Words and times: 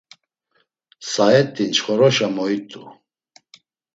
Saet̆i 1.09 1.65
nçxoroşa 1.69 2.27
moit̆u. 2.35 2.81